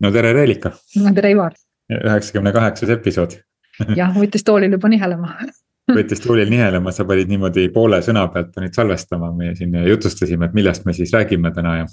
[0.00, 0.72] no tere, Reelika.
[1.02, 1.56] no tere, Ivar.
[1.90, 3.40] üheksakümne kaheksas episood.
[3.96, 5.34] jah, võttis toolil juba nihelema
[5.96, 10.56] võttis toolil nihelema, sa panid niimoodi poole sõna pealt panid salvestama, me siin jutustasime, et
[10.56, 11.90] millest me siis räägime täna ja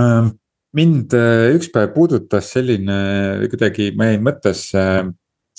[0.00, 0.34] ähm,.
[0.76, 3.00] mind äh, üks päev puudutas selline
[3.50, 4.84] kuidagi, ma jäin mõttesse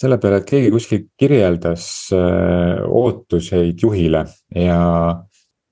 [0.02, 4.80] selle peale, et keegi kuskil kirjeldas äh, ootuseid juhile ja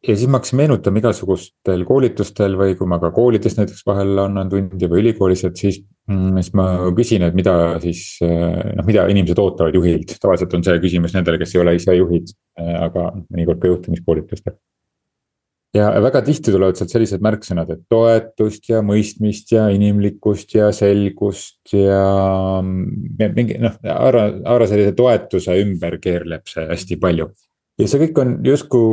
[0.08, 4.52] ja siis ma hakkasin meenutama igasugustel koolitustel või kui ma ka koolides näiteks vahel annan
[4.52, 5.82] tundi või ülikoolis, et siis.
[6.10, 6.66] Mm, siis ma
[6.98, 7.54] küsin, et mida
[7.84, 11.94] siis noh, mida inimesed ootavad juhilt, tavaliselt on see küsimus nendele, kes ei ole ise
[11.94, 14.56] juhid, aga mõnikord ka juhtimiskoolitustel.
[15.78, 21.76] ja väga tihti tulevad sealt sellised märksõnad, et toetust ja mõistmist ja inimlikkust ja selgust
[21.78, 22.64] ja.
[22.64, 27.30] mingi noh, haara, haara sellise toetuse ümber keerleb see hästi palju
[27.80, 28.90] ja see kõik on justkui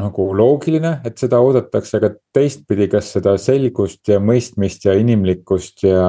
[0.00, 6.06] nagu loogiline, et seda oodatakse, aga teistpidi, kas seda selgust ja mõistmist ja inimlikkust ja,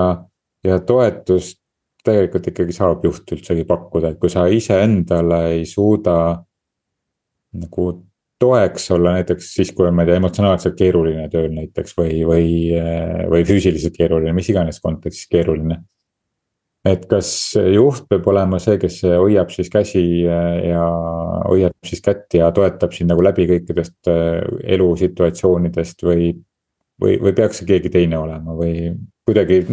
[0.65, 1.59] ja toetust
[2.05, 6.15] tegelikult ikkagi saab juht üldsegi pakkuda, et kui sa iseendale ei suuda
[7.61, 7.87] nagu
[8.41, 12.47] toeks olla näiteks siis, kui on, ma ei tea, emotsionaalselt keeruline tööl näiteks või, või,
[13.29, 15.83] või füüsiliselt keeruline, mis iganes kontekstis keeruline
[16.87, 17.29] et kas
[17.73, 20.85] juht peab olema see, kes hoiab siis käsi äh, ja
[21.45, 24.41] hoiab siis kätt ja toetab sind nagu läbi kõikidest äh,
[24.77, 26.31] elusituatsioonidest või.
[27.01, 28.91] või, või peaks see keegi teine olema või
[29.25, 29.63] kuidagi,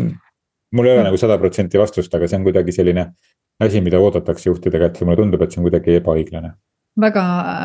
[0.73, 3.11] mul ei ole nagu sada protsenti vastust, aga see on kuidagi selline
[3.61, 6.55] asi, mida oodatakse juhtide käest ja mulle tundub, et see on kuidagi ebaõiglane
[7.01, 7.23] väga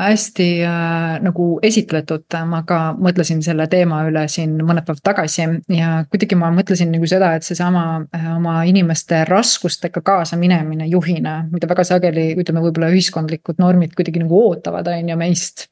[0.07, 5.93] hästi äh, nagu esitletud, ma ka mõtlesin selle teema üle siin mõned päevad tagasi ja
[6.11, 11.69] kuidagi ma mõtlesin nagu seda, et seesama äh, oma inimeste raskustega kaasa minemine juhina, mida
[11.69, 15.67] väga sageli ütleme, võib-olla ühiskondlikud normid kuidagi nagu ootavad, on ju meist.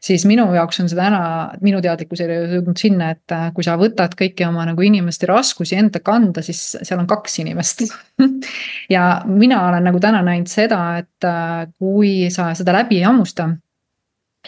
[0.00, 1.22] Siis minu jaoks on see täna,
[1.60, 5.28] minu teadlikkus ei ole jõudnud sinna, et äh, kui sa võtad kõiki oma nagu inimeste
[5.28, 7.84] raskusi enda kanda, siis seal on kaks inimest
[8.94, 13.50] ja mina olen nagu täna näinud seda, et äh, kui sa seda läbi ei hammusta,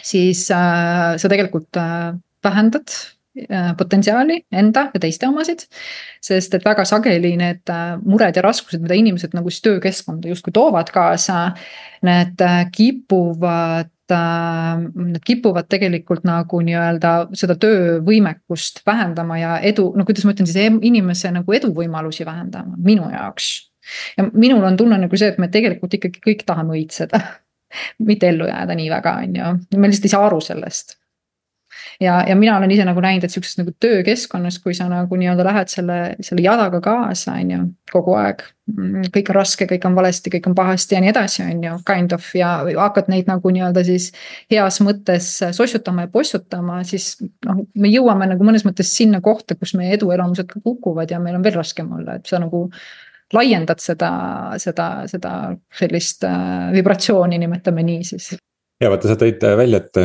[0.01, 1.81] siis äh, sa tegelikult
[2.43, 2.95] vähendad
[3.77, 5.63] potentsiaali enda ja teiste omasid.
[6.21, 7.71] sest et väga sageli need
[8.05, 11.39] mured ja raskused, mida inimesed nagu siis töökeskkonda justkui toovad kaasa.
[12.05, 12.43] Need
[12.75, 20.49] kipuvad nad kipuvad tegelikult nagu nii-öelda seda töövõimekust vähendama ja edu, no kuidas ma ütlen
[20.49, 23.53] siis inimese nagu eduvõimalusi vähendama, minu jaoks.
[24.17, 27.21] ja minul on tunne nagu see, et me tegelikult ikkagi kõik tahame õitseda
[28.07, 30.97] mitte ellu jääda nii väga, on ju, me lihtsalt ei saa aru sellest
[32.01, 35.45] ja, ja mina olen ise nagu näinud, et sihukeses nagu töökeskkonnas, kui sa nagu nii-öelda
[35.47, 37.61] lähed selle, selle jadaga kaasa, on ju,
[37.93, 38.43] kogu aeg.
[38.71, 41.77] Mm, kõik on raske, kõik on valesti, kõik on pahasti ja nii edasi, on ju,
[41.87, 44.11] kind of ja hakkad neid nagu nii-öelda siis.
[44.51, 49.75] heas mõttes sossutama ja possutama, siis noh, me jõuame nagu mõnes mõttes sinna kohta, kus
[49.75, 52.69] meie eduelamused ka kukuvad ja meil on veel raskem olla, et sa nagu
[53.33, 54.11] laiendad seda,
[54.61, 55.33] seda, seda
[55.73, 58.33] sellist äh, vibratsiooni, nimetame nii siis.
[58.81, 59.99] ja vaata, sa tõid välja, et,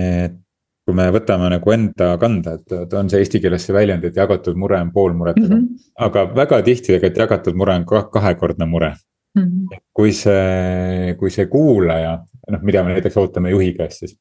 [0.00, 0.42] et
[0.86, 4.58] kui me võtame nagu enda kanda, et on see eesti keeles see väljend, et jagatud
[4.60, 5.48] mure on pool muret mm.
[5.50, 5.88] -hmm.
[6.06, 8.92] aga väga tihti tegelikult jagatud mure on kahekordne mure
[9.34, 9.42] mm.
[9.42, 9.80] -hmm.
[9.92, 12.18] kui see, kui see kuulaja,
[12.50, 14.16] noh, mida me näiteks ootame juhi käest siis.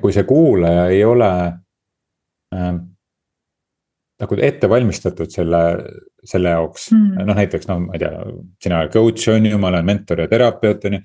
[0.00, 1.30] kui see kuulaja ei ole
[2.54, 2.74] äh,
[4.20, 5.60] nagu ette valmistatud selle,
[6.26, 8.10] selle jaoks mm., noh näiteks noh, ma ei tea,
[8.62, 11.00] sina oled coach on ju, ma olen mentor ja terapeut on ju.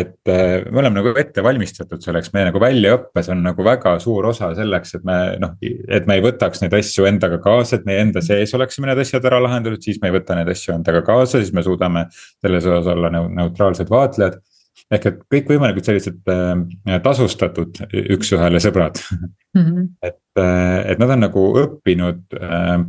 [0.00, 4.30] et eh, me oleme nagu ette valmistatud selleks, meie nagu väljaõppes on nagu väga suur
[4.30, 8.04] osa selleks, et me noh, et me ei võtaks neid asju endaga kaasa, et meie
[8.06, 11.42] enda sees oleksime need asjad ära lahendatud, siis me ei võta neid asju endaga kaasa,
[11.42, 14.38] siis me suudame selles osas olla neutraalsed vaatlejad
[14.90, 17.82] ehk et kõikvõimalikud sellised äh, tasustatud
[18.16, 19.60] üks-ühele sõbrad mm.
[19.60, 19.90] -hmm.
[20.02, 22.80] et, äh, et nad on nagu õppinud äh,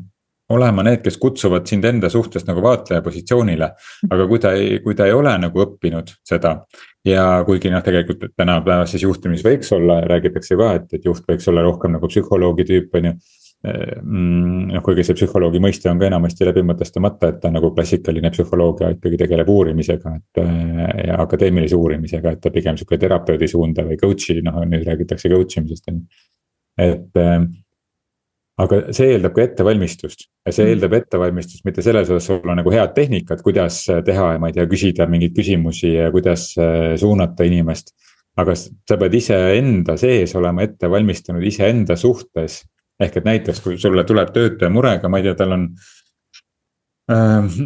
[0.51, 3.69] olema need, kes kutsuvad sind enda suhtes nagu vaatleja positsioonile.
[4.09, 6.57] aga kui ta ei, kui ta ei ole nagu õppinud seda
[7.07, 11.63] ja kuigi noh, tegelikult tänapäevases juhtimis võiks olla, räägitakse ka, et, et juht võiks olla
[11.65, 13.13] rohkem nagu psühholoogi tüüp, on ju
[13.61, 18.89] noh, kuigi see psühholoogi mõiste on ka enamasti läbi mõtestamata, et ta nagu klassikaline psühholoogia
[18.95, 20.43] ikkagi tegeleb uurimisega, et.
[21.07, 25.61] ja akadeemilise uurimisega, et ta pigem sihuke terapeudi suunda või coach'i, noh nüüd räägitakse coach
[25.61, 26.23] imisest on ju,
[26.81, 27.21] et
[28.61, 30.73] aga see eeldab ka ettevalmistust ja see mm.
[30.73, 34.65] eeldab ettevalmistust mitte selles osas olla nagu head tehnikat, kuidas teha ja ma ei tea,
[34.69, 36.51] küsida mingeid küsimusi ja kuidas
[37.01, 37.93] suunata inimest.
[38.41, 42.61] aga sa pead iseenda sees olema ette valmistunud iseenda suhtes
[43.01, 45.67] ehk et näiteks, kui sulle tuleb töötaja murega, ma ei tea, tal on
[47.11, 47.59] äh,.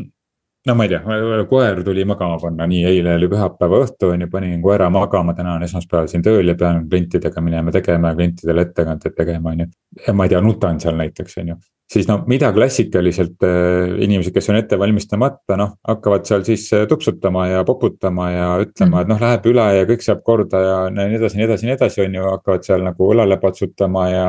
[0.65, 1.01] no ma ei tea,
[1.49, 5.57] koer tuli magama panna, nii eile oli pühapäeva õhtu on ju, panin koera magama, täna
[5.59, 9.71] on esmaspäeval siin tööl ja pean klientidega minema tegema ja klientidele ettekandeid tegema, on ju.
[10.13, 11.61] ma ei tea, nutan seal näiteks, on ju.
[11.91, 16.85] Siis no mida klassikaliselt äh, inimesed, kes on ette valmistamata, noh hakkavad seal siis äh,
[16.89, 21.19] tupsutama ja poputama ja ütlema et noh, läheb üle ja kõik saab korda ja nii
[21.19, 24.27] edasi, nii edasi, nii edasi, on ju, hakkavad seal nagu õlale patsutama ja.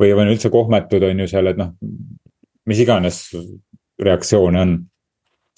[0.00, 1.74] või, või üldse kohmetud on ju seal, et noh,
[2.68, 3.22] mis iganes
[4.02, 4.78] reaktsioone on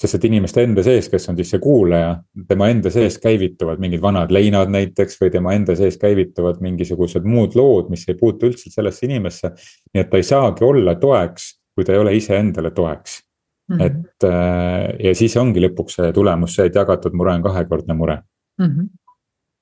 [0.00, 2.14] sest et inimeste enda sees, kes on siis see kuulaja,
[2.49, 7.56] tema enda sees käivituvad mingid vanad leinad näiteks või tema enda sees käivituvad mingisugused muud
[7.58, 9.52] lood, mis ei puutu üldse sellesse inimesse.
[9.93, 13.20] nii et ta ei saagi olla toeks, kui ta ei ole iseendale toeks
[13.69, 13.76] mm.
[13.76, 13.87] -hmm.
[13.87, 18.17] et äh, ja siis ongi lõpuks see tulemus see, et jagatud mure on kahekordne mure
[18.58, 18.67] mm.
[18.67, 18.88] -hmm.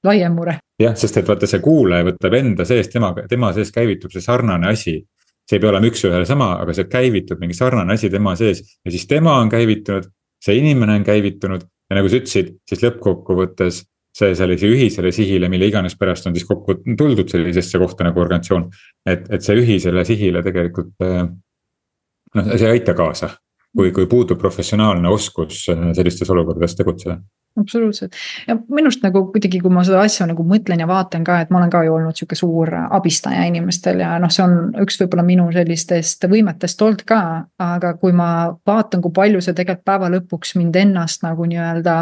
[0.05, 0.59] laiem mure.
[0.81, 4.69] jah, sest et vaata, see kuulaja võtab enda sees, tema, tema sees käivitub see sarnane
[4.69, 5.01] asi
[5.49, 8.91] see ei pea olema üks-ühele sama, aga see käivitub mingi sarnane asi tema sees ja
[8.91, 10.07] siis tema on käivitunud
[10.49, 13.83] see inimene on käivitunud ja nagu sa ütlesid, siis lõppkokkuvõttes
[14.19, 18.65] see sellise ühisele sihile, mille iganes pärast on siis kokku tuldud sellisesse kohta nagu organisatsioon.
[19.07, 23.31] et, et see ühisele sihile tegelikult noh, see ei aita kaasa,
[23.77, 27.19] kui, kui puudub professionaalne oskus sellistes olukordades tegutseda
[27.59, 28.15] absoluutselt
[28.47, 31.53] ja minu arust nagu kuidagi, kui ma seda asja nagu mõtlen ja vaatan ka, et
[31.53, 35.25] ma olen ka ju olnud sihuke suur abistaja inimestel ja noh, see on üks võib-olla
[35.27, 37.21] minu sellistest võimetest olnud ka.
[37.63, 38.29] aga kui ma
[38.67, 41.97] vaatan, kui palju see tegelikult päeva lõpuks mind ennast nagu nii-öelda.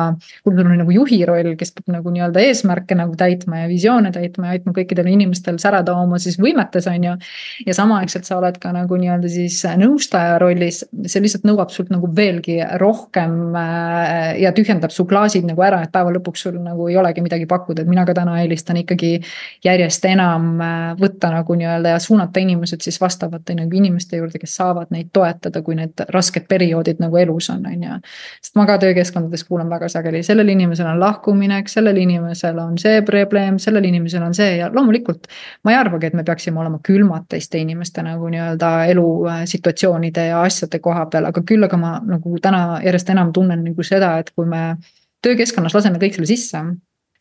[0.45, 4.13] kui mul on nagu juhi roll, kes peab nagu nii-öelda eesmärke nagu täitma ja visioone
[4.15, 7.17] täitma ja aitama kõikidel inimestel särada oma siis võimetes, on ju.
[7.67, 12.11] ja samaaegselt sa oled ka nagu nii-öelda siis nõustaja rollis, see lihtsalt nõuab sult nagu
[12.17, 16.97] veelgi rohkem äh, ja tühjendab su klaasid nagu ära, et päeva lõpuks sul nagu ei
[16.97, 19.21] olegi midagi pakkuda, et mina ka täna eelistan ikkagi.
[19.65, 24.56] järjest enam äh, võtta nagu nii-öelda ja suunata inimesed siis vastavate nagu inimeste juurde, kes
[24.56, 27.99] saavad neid toetada, kui need rasked perioodid nagu elus on, on ju.
[28.43, 33.03] sest ma ka töökeskkondades kuulen väga sageli, sellel inimesel on lahkuminek, sellel inimesel on see
[33.03, 35.27] probleem, sellel inimesel on see ja loomulikult.
[35.65, 40.79] ma ei arvagi, et me peaksime olema külmad teiste inimeste nagu nii-öelda elusituatsioonide ja asjade
[40.79, 44.47] koha peal, aga küll aga ma nagu täna järjest enam tunnen nagu seda, et kui
[44.47, 44.77] me
[45.26, 46.62] töökeskkonnas laseme kõik selle sisse,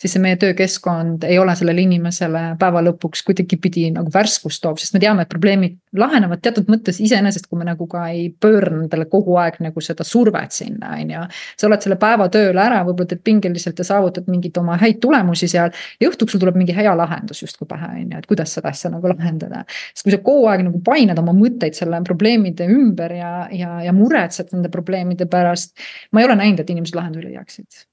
[0.01, 4.95] siis see meie töökeskkond ei ole sellele inimesele päeva lõpuks kuidagipidi nagu värskust toob, sest
[4.95, 9.07] me teame, et probleemid lahenevad teatud mõttes iseenesest, kui me nagu ka ei pööra nendele
[9.11, 11.23] kogu aeg nagu seda survet sinna, on ju.
[11.61, 15.49] sa oled selle päeva tööle ära, võib-olla teed pingeliselt ja saavutad mingeid oma häid tulemusi
[15.51, 15.71] seal.
[16.01, 18.91] ja õhtuks sul tuleb mingi hea lahendus justkui pähe, on ju, et kuidas seda asja
[18.91, 19.63] nagu lahendada.
[19.93, 23.95] sest kui sa kogu aeg nagu painad oma mõtteid selle probleemide ümber ja, ja, ja
[23.95, 25.77] muretsed nende probleemide pärast.
[26.11, 27.85] ma ei ole näinud, et inimesed lahendusele leiaksid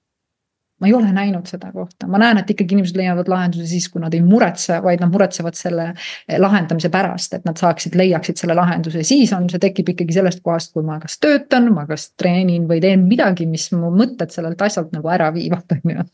[0.83, 4.03] ma ei ole näinud seda kohta, ma näen, et ikkagi inimesed leiavad lahenduse siis, kui
[4.03, 8.57] nad ei muretse, vaid nad muretsevad selle eh, lahendamise pärast, et nad saaksid, leiaksid selle
[8.59, 12.67] lahenduse, siis on, see tekib ikkagi sellest kohast, kui ma kas töötan, ma kas treenin
[12.71, 16.09] või teen midagi, mis mu mõtted sellelt asjalt nagu ära viivad, on ju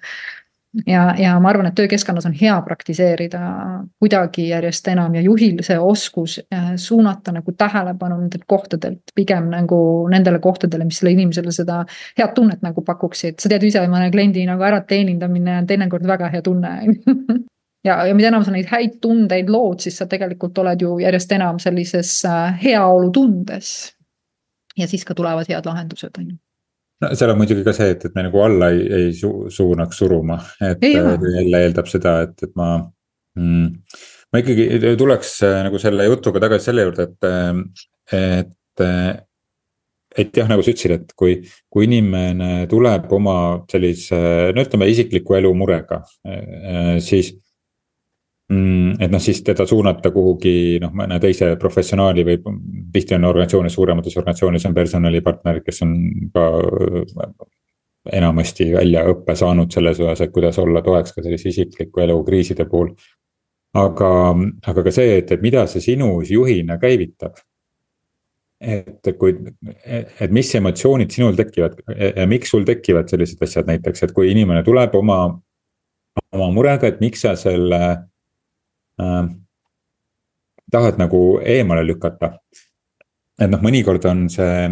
[0.87, 3.41] ja, ja ma arvan, et töökeskkonnas on hea praktiseerida
[3.99, 9.81] kuidagi järjest enam ja juhil see oskus äh, suunata nagu tähelepanu nendelt kohtadelt pigem nagu
[10.11, 11.83] nendele kohtadele, mis sellele inimesele seda
[12.19, 13.39] head tunnet nagu pakuksid.
[13.41, 16.75] sa tead ise, mõne kliendi nagu ärateenindamine on teinekord väga hea tunne
[17.89, 21.33] ja, ja mida enam sa neid häid tundeid lood, siis sa tegelikult oled ju järjest
[21.33, 23.95] enam sellises äh, heaolutundes.
[24.79, 26.37] ja siis ka tulevad head lahendused, on ju
[27.03, 30.03] no seal on muidugi ka see, et, et me nagu alla ei, ei su, suunaks
[30.03, 32.77] suruma, et jälle eeldab seda, et, et ma
[33.39, 33.97] mm,.
[34.33, 37.75] ma ikkagi tuleks äh, nagu selle jutuga tagasi selle juurde, et,
[38.19, 38.87] et,
[40.19, 41.39] et jah, nagu sa ütlesid, et kui,
[41.71, 43.39] kui inimene tuleb oma
[43.71, 44.19] sellise,
[44.55, 47.37] no ütleme isikliku elu murega, äh, siis
[48.49, 52.39] et noh, siis teda suunata kuhugi noh, mõne teise professionaali või
[52.95, 55.93] tihti on organisatsioonis, suuremates organisatsioonides on personalipartnerid, kes on
[56.33, 56.47] ka
[58.13, 62.95] enamasti väljaõppe saanud selles osas, et kuidas olla toeks ka sellise isikliku elu kriiside puhul.
[63.77, 64.11] aga,
[64.67, 67.37] aga ka see, et, et mida see sinus juhina käivitab.
[68.61, 69.37] et kui,
[69.95, 71.77] et mis emotsioonid sinul tekivad
[72.17, 75.39] ja miks sul tekivad sellised asjad näiteks, et kui inimene tuleb oma,
[76.33, 78.09] oma murega, et miks sa selle
[79.03, 79.23] äh,
[80.71, 82.39] tahad nagu eemale lükata.
[83.41, 84.71] et noh, mõnikord on see,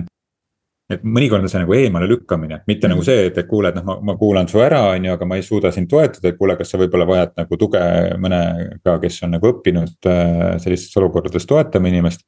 [0.90, 2.92] et mõnikord on see nagu eemale lükkamine, mitte mm.
[2.94, 5.28] nagu see, et, et kuule, et noh, ma, ma kuulan su ära, on ju, aga
[5.28, 7.82] ma ei suuda sind toetada, et kuule, kas sa võib-olla vajad nagu tuge
[8.22, 12.26] mõnega, kes on nagu õppinud äh, sellistes olukordades toetama inimest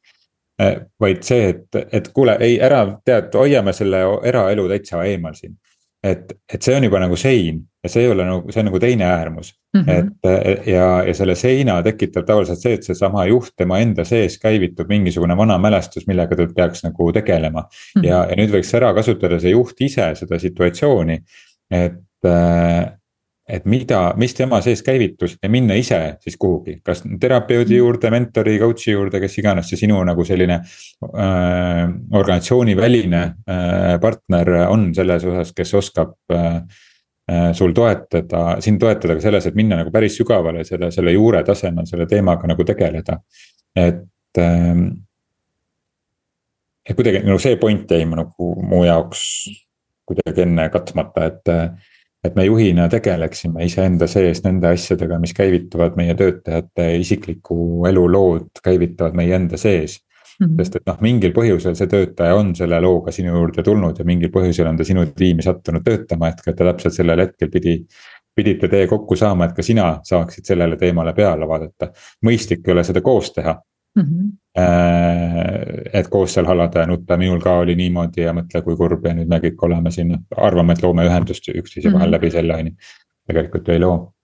[0.63, 0.85] äh,.
[1.01, 5.59] vaid see, et, et kuule, ei ära, tead, hoiame selle eraelu täitsa eemal siin
[6.05, 8.81] et, et see on juba nagu sein ja see ei ole nagu, see on nagu
[8.83, 9.81] teine äärmus mm.
[9.81, 10.11] -hmm.
[10.35, 14.89] et ja, ja selle seina tekitab tavaliselt see, et seesama juht tema enda sees käivitub
[14.89, 18.01] mingisugune vana mälestus, millega ta peaks nagu tegelema mm.
[18.01, 18.07] -hmm.
[18.09, 21.19] ja, ja nüüd võiks ära kasutada see juht ise seda situatsiooni,
[21.71, 22.29] et
[23.49, 27.79] et mida, mis tema sees käivitus ja minna ise siis kuhugi, kas terapeudi mm.
[27.79, 31.89] juurde, mentori, coach'i juurde, kes iganes see sinu nagu selline äh,.
[32.13, 36.61] organisatsiooniväline äh, partner on selles osas, kes oskab äh,
[37.31, 41.43] äh, sul toetada, sind toetada ka selles, et minna nagu päris sügavale selle, selle juure
[41.45, 43.21] tasemel selle teemaga nagu tegeleda,
[43.77, 44.89] et äh,.
[46.89, 49.23] et kuidagi nagu see point jäi nagu mu jaoks
[50.09, 51.57] kuidagi enne katmata, et
[52.25, 58.51] et me juhina tegeleksime iseenda sees nende asjadega, mis käivituvad meie töötajate isikliku elu lood,
[58.65, 60.01] käivitavad meie enda sees
[60.41, 60.47] mm.
[60.47, 60.57] -hmm.
[60.59, 64.33] sest et noh, mingil põhjusel see töötaja on selle looga sinu juurde tulnud ja mingil
[64.35, 67.81] põhjusel on ta sinu tiimi sattunud töötama, et ka ta täpselt sellel hetkel pidi.
[68.39, 71.89] pidite tee kokku saama, et ka sina saaksid sellele teemale peale vaadata,
[72.23, 73.57] mõistlik ei ole seda koos teha
[73.97, 74.03] mm.
[74.03, 74.37] -hmm
[75.93, 79.13] et koos seal halada ja nutta, minul ka oli niimoodi ja mõtle, kui kurb ja
[79.15, 82.13] nüüd me kõik oleme siin, arvame, et loome ühendust üksteise vahel mm -hmm.
[82.17, 82.73] läbi selle, on ju.
[83.27, 84.15] tegelikult ju ei loo,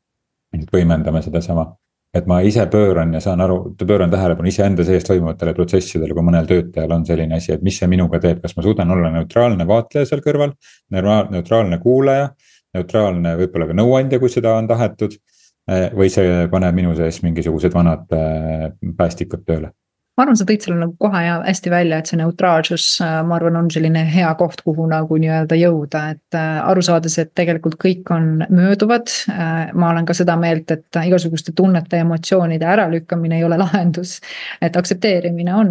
[0.73, 1.77] võimendame sedasama
[2.15, 6.47] et ma ise pööran ja saan aru, pööran tähelepanu iseenda sees toimuvatele protsessidele, kui mõnel
[6.47, 10.07] töötajal on selline asi, et mis see minuga teeb, kas ma suudan olla neutraalne vaatleja
[10.11, 10.55] seal kõrval.
[10.95, 12.29] neutraalne kuulaja,
[12.75, 15.19] neutraalne võib-olla ka nõuandja, kui seda on tahetud.
[15.65, 18.67] Eh, või see paneb minu sees mingisugused vanad eh,
[18.99, 19.71] päästikud tööle
[20.15, 23.35] ma arvan, sa tõid selle nagu kohe ja hästi välja, et see neutraalsus, äh, ma
[23.39, 27.75] arvan, on selline hea koht, kuhu nagu nii-öelda jõuda, et äh, aru saades, et tegelikult
[27.83, 29.11] kõik on mööduvad.
[29.33, 34.21] Äh, ma olen ka seda meelt, et igasuguste tunnete ja emotsioonide äralükkamine ei ole lahendus.
[34.63, 35.71] et aktsepteerimine on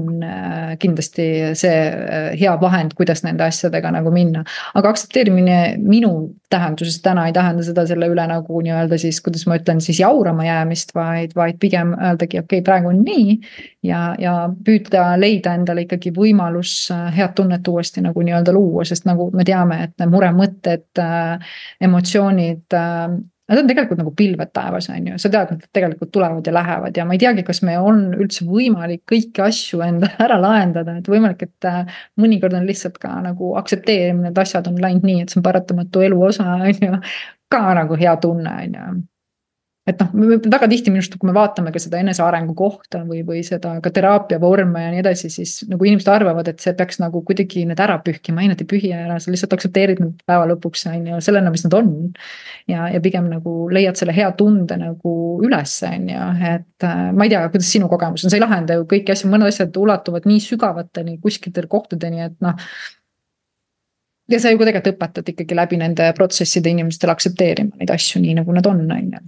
[0.79, 1.25] kindlasti
[1.57, 1.77] see
[2.39, 4.43] hea vahend, kuidas nende asjadega nagu minna.
[4.75, 9.57] aga aktsepteerimine minu tähenduses täna ei tähenda seda selle üle nagu nii-öelda siis, kuidas ma
[9.59, 13.37] ütlen siis jaurama jäämist, vaid, vaid pigem öeldagi, okei okay,, praegu on nii
[13.83, 18.85] ja, ja ja püüda leida endale ikkagi võimalus äh, head tunnet uuesti nagu nii-öelda luua,
[18.87, 22.65] sest nagu me teame, et need muremõtted, äh, emotsioonid.
[22.77, 23.15] Äh,
[23.51, 26.97] nad on tegelikult nagu pilved taevas, on ju, sa tead, nad tegelikult tulevad ja lähevad
[26.97, 31.09] ja ma ei teagi, kas meil on üldse võimalik kõiki asju enda ära lahendada, et
[31.11, 31.69] võimalik, et
[32.19, 36.05] mõnikord on lihtsalt ka nagu aktsepteerimine, et asjad on läinud nii, et see on paratamatu
[36.07, 37.01] elu osa, on ju.
[37.51, 38.93] ka nagu hea tunne, on ju
[39.83, 40.11] et noh,
[40.47, 43.91] väga tihti minu arust, kui me vaatame ka seda enesearengu kohta või, või seda ka
[43.91, 47.81] teraapia vorme ja nii edasi, siis nagu inimesed arvavad, et see peaks nagu kuidagi need
[47.83, 51.19] ära pühkima, ei nad ei pühi ära, sa lihtsalt aktsepteerid nad päeva lõpuks on ju
[51.25, 51.91] sellena, mis nad on.
[52.71, 57.27] ja, ja pigem nagu leiad selle hea tunde nagu üles, on ju, et äh, ma
[57.27, 60.31] ei tea, kuidas sinu kogemus on, sa ei lahenda ju kõiki asju, mõned asjad ulatuvad
[60.31, 62.55] nii sügavateni kuskiltele kohtadeni, et noh
[64.31, 68.39] ja sa ju ka tegelikult õpetad ikkagi läbi nende protsesside inimestele aktsepteerima neid asju nii,
[68.39, 69.25] nagu nad on, on ju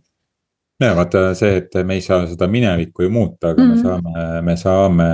[0.83, 3.75] ja vaata see, et me ei saa seda minevikku ju muuta, aga mm -hmm.
[3.75, 5.09] me saame, me saame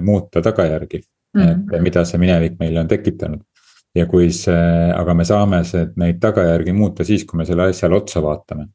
[0.00, 1.00] muuta tagajärgi
[1.34, 1.42] mm.
[1.42, 1.74] -hmm.
[1.76, 3.40] et mida see minevik meile on tekitanud.
[3.94, 7.94] ja kui see, aga me saame see, neid tagajärgi muuta siis, kui me selle asjale
[7.94, 8.66] otsa vaatame.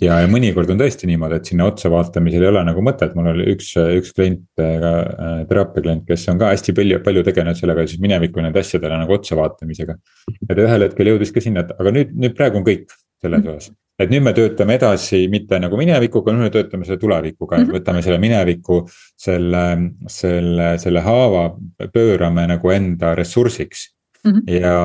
[0.00, 3.26] Ja, ja mõnikord on tõesti niimoodi, et sinna otsa vaatamisel ei ole nagu mõtet, mul
[3.34, 7.60] oli üks, üks klient, ka äh, teraapia klient, kes on ka hästi palju, palju tegelenud
[7.60, 9.98] sellega siis mineviku nende asjadele nagu otsa vaatamisega.
[10.40, 12.88] ja ta ühel hetkel jõudis ka sinna, et aga nüüd, nüüd praegu on kõik
[13.20, 13.58] selles mhm.
[13.58, 17.66] osas et nüüd me töötame edasi mitte nagu minevikuga, nüüd me töötame selle tulevikuga mm,
[17.66, 17.78] -hmm.
[17.78, 18.80] võtame selle mineviku,
[19.26, 19.64] selle,
[20.10, 21.50] selle, selle haava
[21.92, 23.90] pöörame nagu enda ressursiks
[24.24, 24.32] mm.
[24.32, 24.56] -hmm.
[24.58, 24.80] ja,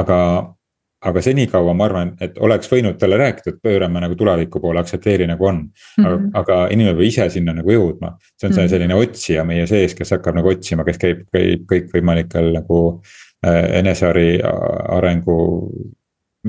[0.00, 0.20] aga,
[1.04, 5.26] aga senikaua ma arvan, et oleks võinud talle rääkida, et pöörame nagu tuleviku poole, aktsepteeri
[5.26, 6.04] nagu on mm.
[6.04, 6.06] -hmm.
[6.06, 6.30] aga, mhm.
[6.34, 8.70] aga inimene peab ise sinna nagu jõudma, see on see mhm.
[8.70, 12.82] selline otsija meie sees, kes hakkab nagu otsima, kes käib, käib kõikvõimalikel nagu
[13.44, 14.40] äh, eneseari
[14.96, 15.38] arengu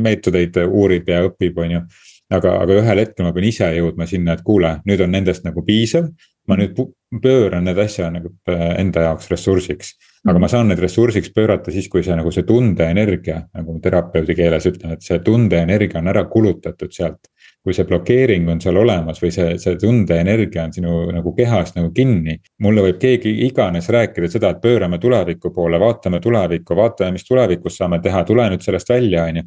[0.03, 1.81] meetodeid uurib ja õpib, on ju.
[2.29, 5.65] aga, aga ühel hetkel ma pean ise jõudma sinna, et kuule, nüüd on nendest nagu
[5.65, 6.11] piisav.
[6.49, 6.77] ma nüüd
[7.21, 9.93] pööran need asja nagu äh, enda jaoks ressursiks.
[10.27, 14.65] aga ma saan need ressursiks pöörata siis, kui see nagu see tundeenergia, nagu terapeudi keeles
[14.65, 17.29] ütlen, et see tundeenergia on ära kulutatud sealt
[17.63, 21.91] kui see blokeering on seal olemas või see, see tundeenergia on sinu nagu kehas nagu
[21.95, 22.37] kinni.
[22.63, 27.77] mulle võib keegi iganes rääkida seda, et pöörame tuleviku poole, vaatame tulevikku, vaatame, mis tulevikus
[27.77, 29.43] saame teha, tule nüüd sellest välja, on ju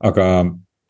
[0.00, 0.26] aga,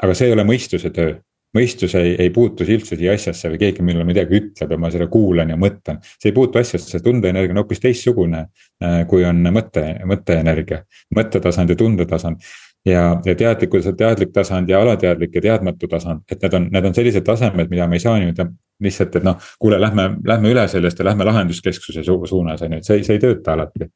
[0.03, 1.19] aga see ei ole mõistuse töö
[1.57, 5.51] mõistus ei, ei puutu siia asjasse või keegi mulle midagi ütleb ja ma seda kuulan
[5.51, 6.01] ja mõtlen.
[6.03, 8.45] see ei puutu asjasse, tundeenergia on hoopis teistsugune,
[8.85, 10.85] äh, kui on mõtte, mõtteenergia,
[11.17, 12.51] mõttetasand ja tundetasand.
[12.87, 16.95] ja, ja teadlikkus, teadlik tasand ja alateadlik ja teadmatu tasand, et need on, need on
[16.95, 18.47] sellised tasemed, mida me ei saa nii-öelda
[18.81, 22.79] lihtsalt, et noh, kuule, lähme, lähme üle sellest ja lähme lahenduskesksuse su suunas, on ju,
[22.79, 23.91] et see, see ei tööta alati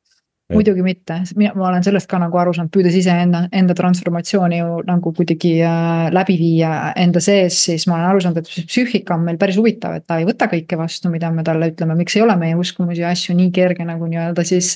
[0.53, 4.83] muidugi mitte, mina, ma olen sellest ka nagu aru saanud, püüdes iseenda, enda transformatsiooni ju
[4.85, 9.25] nagu kuidagi äh, läbi viia enda sees, siis ma olen aru saanud, et psüühika on
[9.25, 12.25] meil päris huvitav, et ta ei võta kõike vastu, mida me talle ütleme, miks ei
[12.27, 14.75] ole meie uskumusi ja asju nii kerge nagu nii-öelda siis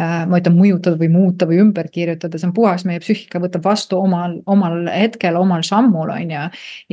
[0.00, 0.24] äh,.
[0.30, 4.00] ma ütlen mõjutada või muuta või ümber kirjutada, see on puhas, meie psüühika võtab vastu
[4.00, 6.46] omal, omal hetkel, omal sammul, on ju.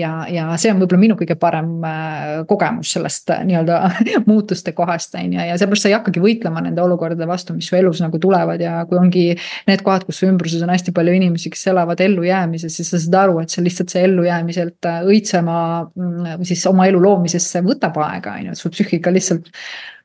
[0.03, 3.79] ja, ja see on võib-olla minu kõige parem äh, kogemus sellest äh, nii-öelda
[4.29, 7.79] muutuste kohast, on ju, ja seepärast sa ei hakkagi võitlema nende olukordade vastu, mis su
[7.79, 9.25] elus nagu tulevad ja kui ongi
[9.67, 13.19] need kohad, kus su ümbruses on hästi palju inimesi, kes elavad ellujäämises, siis sa saad
[13.23, 15.57] aru, et see lihtsalt see ellujäämiselt äh, õitsema
[15.89, 19.49] mm, siis oma elu loomisesse võtab aega, on ju, et sul psüühika lihtsalt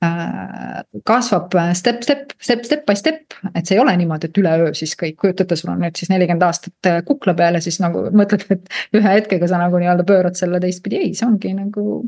[0.04, 4.42] äh, kasvab äh, step, step, step, step by step, et see ei ole niimoodi, et
[4.42, 7.80] üleöö siis kõik, kujuta ette, sul on nüüd siis nelikümmend aastat kukla peal ja siis
[7.82, 12.02] nagu mõtled, et ühe hetkega sa nagu nii-öelda pöörad selle teistpidi, ei, see ongi nagu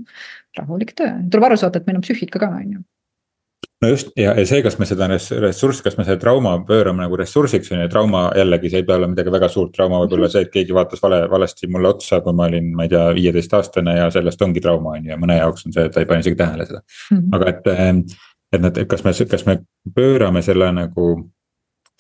[0.58, 2.84] rahulik töö, tuleb aru saada, et meil on psüühika ka, on ju
[3.84, 7.18] no just ja, ja see, kas me seda ressurssi, kas me selle trauma pöörame nagu
[7.20, 10.30] ressursiks on ju, trauma jällegi, see ei pea olema midagi väga suurt, trauma võib olla
[10.32, 13.96] see, et keegi vaatas vale, valesti mulle otsa, kui ma olin, ma ei tea, viieteistaastane
[13.98, 16.24] ja sellest ongi trauma on ju ja mõne jaoks on see, et ta ei pane
[16.24, 17.18] isegi tähele seda mm.
[17.18, 17.34] -hmm.
[17.38, 18.04] aga et, ehm,
[18.52, 19.58] et nad, kas me, kas me
[19.94, 21.10] pöörame selle nagu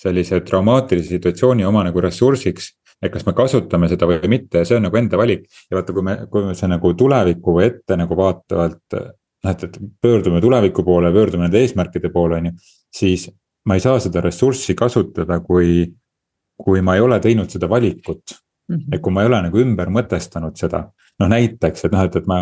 [0.00, 4.86] sellise traumaatilise situatsiooni oma nagu ressursiks et kas me kasutame seda või mitte, see on
[4.88, 8.16] nagu enda valik ja vaata, kui me, kui me see nagu tulevikku või ette nagu
[8.16, 8.98] vaatavalt
[9.44, 12.54] noh, et, et pöördume tuleviku poole, pöördume nende eesmärkide poole, on ju.
[12.94, 13.28] siis
[13.68, 15.84] ma ei saa seda ressurssi kasutada, kui,
[16.60, 18.36] kui ma ei ole teinud seda valikut.
[18.70, 20.86] Et kui ma ei ole nagu ümber mõtestanud seda,
[21.20, 22.38] noh näiteks, et noh, et, et ma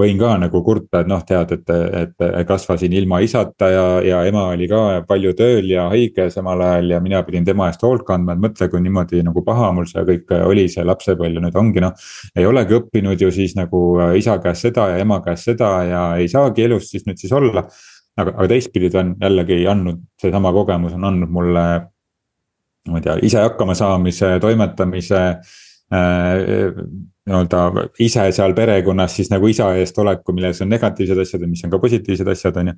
[0.00, 4.46] võin ka nagu kurta, et noh, tead, et, et kasvasin ilma isata ja, ja ema
[4.54, 8.34] oli ka palju tööl ja haige samal ajal ja mina pidin tema eest hoolt kandma,
[8.34, 11.84] et mõtle, kui niimoodi nagu paha mul see kõik oli, see lapsepõlv ja nüüd ongi
[11.84, 11.94] noh.
[12.34, 13.84] ei olegi õppinud ju siis nagu
[14.18, 17.68] isa käest seda ja ema käest seda ja ei saagi elus siis nüüd siis olla.
[18.18, 21.66] aga, aga teistpidi ta on jällegi andnud, seesama kogemus on andnud mulle
[22.88, 26.80] ma ei tea, ise hakkama saamise, toimetamise äh,
[27.30, 31.62] nii-öelda ise seal perekonnas siis nagu isa eest oleku, milles on negatiivsed asjad ja mis
[31.66, 32.74] on ka positiivsed asjad, on ju.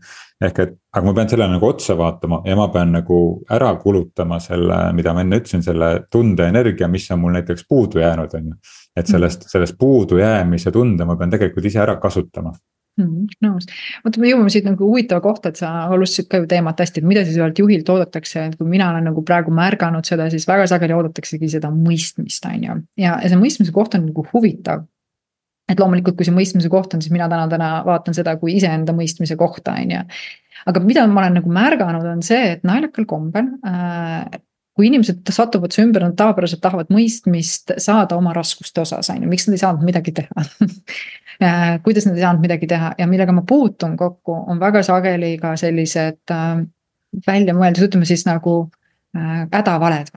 [0.48, 4.40] ehk et, aga ma pean sellele nagu otsa vaatama ja ma pean nagu ära kulutama
[4.42, 8.58] selle, mida ma enne ütlesin, selle tundeenergia, mis on mul näiteks puudu jäänud, on ju.
[8.96, 12.52] et sellest, sellest puudujäämise tunde ma pean tegelikult ise ära kasutama.
[13.00, 13.68] Nõus,
[14.04, 17.08] vot me jõuame siit nagu huvitava kohta, et sa alustasid ka ju teemat hästi, et
[17.08, 20.66] mida siis ühelt juhilt oodatakse, et kui mina olen nagu praegu märganud seda, siis väga
[20.70, 22.78] sageli oodataksegi seda mõistmist, on ju.
[23.00, 24.86] ja, ja see mõistmise koht on nagu huvitav.
[25.70, 28.92] et loomulikult, kui see mõistmise koht on, siis mina täna, täna vaatan seda kui iseenda
[28.92, 30.04] mõistmise kohta, on ju.
[30.68, 34.40] aga mida ma olen nagu märganud, on see, et naljakal kombel äh,
[34.82, 39.28] kui inimesed satuvad su ümber, nad tavapäraselt tahavad mõistmist saada oma raskuste osas, on ju,
[39.30, 40.48] miks nad ei saanud midagi teha?
[41.42, 42.90] Äh, kuidas nad ei saanud midagi teha?
[43.00, 46.60] Ja millega ma puutun kokku, on väga sageli ka sellised äh,
[47.26, 48.52] väljamõeldud, ütleme siis nagu
[49.16, 50.12] äh, hädavaled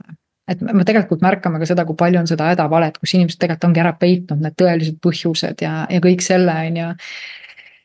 [0.46, 3.82] et me tegelikult märkame ka seda, kui palju on seda hädavalet, kus inimesed tegelikult ongi
[3.82, 6.92] ära peitnud need tõelised põhjused ja, ja kõik selle, on ju.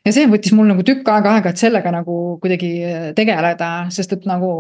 [0.06, 2.74] ja see võttis mul nagu tükk aega aega, et sellega nagu kuidagi
[3.18, 4.52] tegeleda, sest et nagu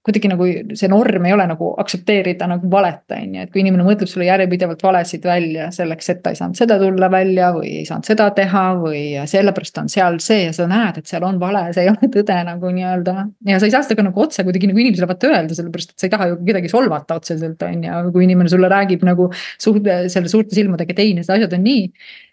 [0.00, 0.46] kuidagi nagu
[0.78, 4.24] see norm ei ole nagu aktsepteerida nagu valet, on ju, et kui inimene mõtleb sulle
[4.30, 8.30] järjepidevalt valesid välja selleks, et ta ei saanud seda tulla välja või ei saanud seda
[8.36, 11.92] teha või sellepärast on seal see ja sa näed, et seal on vale, see ei
[11.92, 13.16] ole tõde nagu nii-öelda.
[13.52, 16.00] ja sa ei saa seda ka nagu otse kuidagi nagu inimesele vaata öelda, sellepärast et
[16.00, 19.28] sa ei taha ju kedagi solvata otseselt, on ju, aga kui inimene sulle räägib nagu
[19.36, 21.86] suht-, selle suurte silmadega, et ei, need asjad on nii,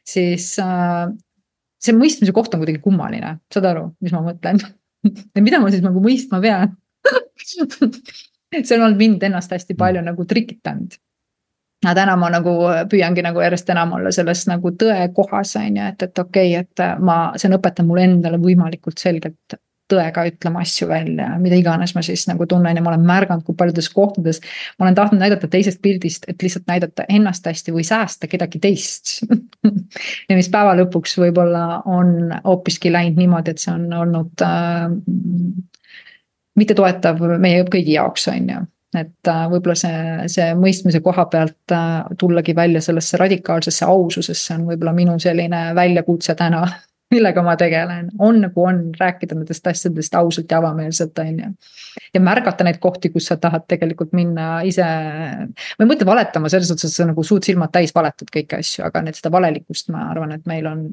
[0.07, 1.05] siis äh,
[1.83, 4.63] see mõistmise koht on kuidagi kummaline, saad aru, mis ma mõtlen?
[5.07, 6.71] Ja mida ma siis nagu mõistma pean
[8.63, 10.97] see on olnud mind ennast hästi palju nagu trikitanud.
[11.85, 12.55] aga täna ma nagu
[12.91, 16.65] püüangi nagu järjest enam olla selles nagu tõe kohas, on ju, et, et okei okay,,
[16.65, 19.59] et ma, see on õpetanud mulle endale võimalikult selgelt
[19.91, 23.55] tõega ütlema asju välja, mida iganes ma siis nagu tunnen ja ma olen märganud, kui
[23.55, 24.41] paljudes kohtades.
[24.77, 29.21] ma olen tahtnud näidata teisest pildist, et lihtsalt näidata ennast hästi või säästa kedagi teist
[30.29, 34.89] ja mis päeva lõpuks võib-olla on hoopiski läinud niimoodi, et see on olnud äh,
[36.57, 38.65] mittetoetav meie kõigi jaoks, on ju
[38.95, 44.67] et äh, võib-olla see, see mõistmise koha pealt äh, tullagi välja sellesse radikaalsesse aususesse on
[44.69, 46.63] võib-olla minu selline väljakutse täna,
[47.13, 51.51] millega ma tegelen, on nagu on, rääkida nendest asjadest ausalt ja avameelselt, on ju.
[52.15, 56.71] ja märgata neid kohti, kus sa tahad tegelikult minna ise, ma ei mõtle valetama selles
[56.71, 60.09] suhtes, et sa nagu suud silmad täis valetad kõiki asju, aga need seda valelikkust, ma
[60.13, 60.87] arvan, et meil on,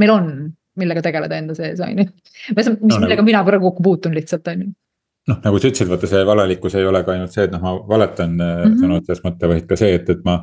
[0.00, 0.32] meil on,
[0.76, 2.08] millega tegeleda enda sees, on ju.
[2.56, 3.28] mis, millega no, nagu...
[3.28, 4.74] mina praegu kokku puutun lihtsalt, on ju
[5.30, 7.74] noh, nagu sa ütlesid, vaata see valelikkus ei ole ka ainult see, et noh, ma
[7.88, 8.78] valetan mm -hmm.
[8.82, 10.38] sõna otseses mõttes, vaid ka see, et, et ma.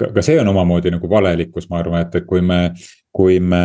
[0.00, 2.60] ka see on omamoodi nagu valelikkus, ma arvan, et, et kui me,
[3.12, 3.64] kui me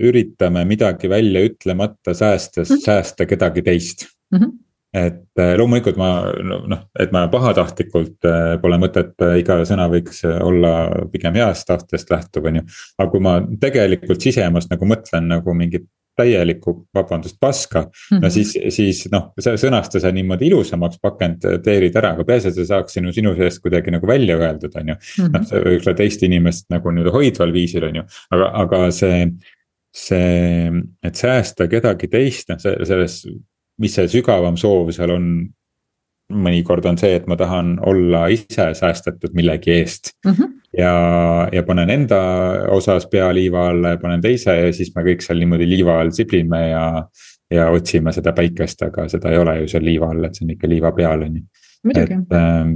[0.00, 2.84] üritame midagi välja ütlemata säästes mm, -hmm.
[2.84, 4.38] säästa kedagi teist mm.
[4.38, 4.52] -hmm
[4.94, 8.16] et äh, loomulikult ma noh, et ma pahatahtlikult
[8.62, 12.62] pole mõtet, iga sõna võiks olla pigem heast tahtest lähtuv, on ju.
[12.98, 15.84] aga kui ma tegelikult sisemas nagu mõtlen nagu mingit
[16.16, 17.90] täielikku, vabandust, paska mm.
[18.16, 18.22] -hmm.
[18.22, 22.98] no siis, siis noh, sõnasta see niimoodi ilusamaks, pakenteerid ära, aga peaasi, et see saaks
[22.98, 24.96] sinu, sinu seest kuidagi nagu välja öeldud, on ju.
[25.18, 25.34] Mhm.
[25.34, 29.28] noh, see võiks olla teist inimest nagu nii-öelda hoidval viisil, on ju, aga, aga see.
[29.96, 30.70] see,
[31.08, 33.22] et säästa kedagi teist, noh, selles,
[33.80, 35.30] mis see sügavam soov seal on
[36.32, 40.32] mõnikord on see, et ma tahan olla ise säästetud millegi eest mm.
[40.32, 40.54] -hmm.
[40.78, 40.94] ja,
[41.52, 42.18] ja panen enda
[42.74, 46.10] osas pea liiva alla ja panen teise ja siis me kõik seal niimoodi liiva all
[46.10, 47.06] siblime ja.
[47.50, 50.50] ja otsime seda päikest, aga seda ei ole ju seal liiva all, et see on
[50.56, 51.42] ikka liiva peal, on ju.
[51.86, 52.74] muidugi ähm,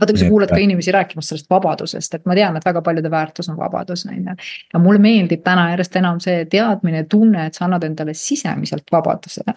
[0.00, 3.10] vaata, kui sa kuulad ka inimesi rääkimas sellest vabadusest, et ma tean, et väga paljude
[3.10, 4.36] väärtus on vabadus, on ju.
[4.74, 9.40] ja mulle meeldib täna järjest enam see teadmine, tunne, et sa annad endale sisemiselt vabaduse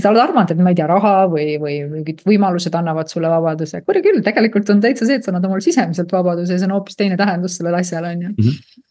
[0.00, 3.82] sa oled arvanud, et ma ei tea, raha või, või mingid võimalused annavad sulle vabaduse,
[3.84, 6.74] kuule küll, tegelikult on täitsa see, et sa annad omale sisemiselt vabaduse ja see on
[6.78, 8.32] hoopis teine tähendus sellel asjal, on ju.
[8.34, 8.50] Mm.
[8.50, 8.82] -hmm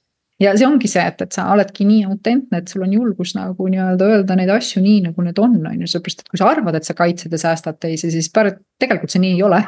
[0.41, 3.67] ja see ongi see, et, et sa oledki nii autentne, et sul on julgus nagu
[3.69, 6.77] nii-öelda öelda neid asju nii, nagu need on, on ju, sellepärast et kui sa arvad,
[6.79, 9.61] et sa kaitsed ja säästad teisi, siis tegelikult see nii ei ole.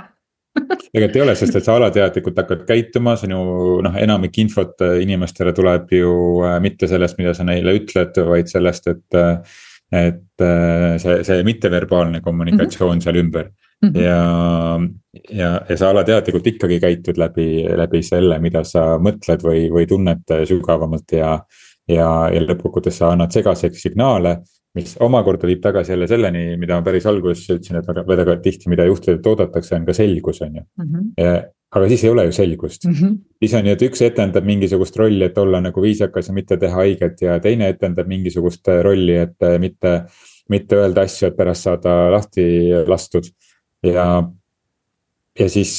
[0.96, 3.40] Tegelikult ei ole, sest et sa alateadlikult hakkad käituma, sinu
[3.84, 6.12] noh, enamik infot inimestele tuleb ju
[6.48, 9.58] äh, mitte sellest, mida sa neile ütled, vaid sellest, et äh,
[9.96, 13.04] et äh, see, see mitteverbaalne kommunikatsioon mm -hmm.
[13.04, 13.50] seal ümber
[13.82, 13.90] mm.
[13.90, 14.02] -hmm.
[14.02, 14.80] ja,
[15.30, 20.36] ja, ja sa alateadlikult ikkagi käitud läbi, läbi selle, mida sa mõtled või, või tunned
[20.48, 21.40] sügavamalt ja.
[21.88, 24.38] ja, ja lõppkokkuvõttes sa annad segaseid signaale,
[24.76, 28.70] mis omakorda viib tagasi jälle selleni, mida ma päris alguses ütlesin, et väga, väga tihti,
[28.70, 30.62] mida juhtidelt oodatakse, on ka selgus, on ju.
[30.80, 32.94] -hmm aga siis ei ole ju selgust mm.
[32.94, 33.18] -hmm.
[33.40, 36.76] siis on ju, et üks etendab mingisugust rolli, et olla nagu viisakas ja mitte teha
[36.76, 40.06] haiget ja teine etendab mingisugust rolli, et mitte.
[40.50, 42.44] mitte öelda asju, et pärast saada lahti
[42.86, 43.26] lastud
[43.84, 44.24] ja,
[45.40, 45.72] ja siis,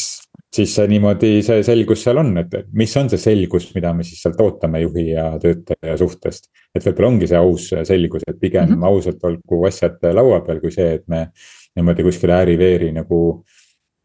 [0.57, 4.25] siis see niimoodi, see selgus seal on, et mis on see selgus, mida me siis
[4.25, 6.51] sealt ootame juhi ja töötaja suhtest.
[6.75, 8.87] et võib-olla ongi see aus selgus, et pigem mm -hmm.
[8.87, 11.29] ausalt olgu asjad laua peal, kui see, et me
[11.77, 13.45] niimoodi kuskile ääri-veeri nagu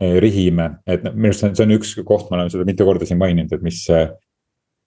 [0.01, 3.07] rihime, et minu arust see on, see on üks koht, ma olen seda mitu korda
[3.07, 3.85] siin maininud, et mis.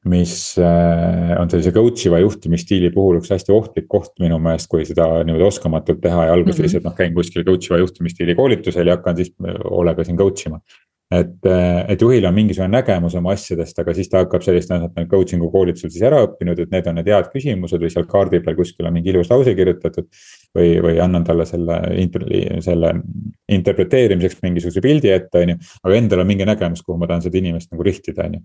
[0.05, 4.83] mis eh, on sellise coach iva juhtimisstiili puhul üks hästi ohtlik koht minu meelest, kui
[4.85, 6.67] seda niimoodi oskamatult teha ja alguses mm -hmm.
[6.67, 9.33] lihtsalt noh, käin kuskil coach iva juhtimisstiili koolitusel ja hakkan siis
[9.65, 10.61] hoolega siin coach ima
[11.13, 11.47] et,
[11.89, 15.51] et juhil on mingisugune nägemus oma asjadest, aga siis ta hakkab sellist, noh, et coaching'u
[15.53, 18.89] koolitusel siis ära õppinud, et need on need head küsimused või seal kaardi peal kuskil
[18.89, 20.09] on mingi ilus lause kirjutatud.
[20.55, 21.81] või, või annan talle selle,
[22.63, 22.93] selle
[23.51, 27.41] interpreteerimiseks mingisuguse pildi ette, on ju, aga endal on mingi nägemus, kuhu ma tahan seda
[27.41, 28.45] inimest nagu rihtida, on ju.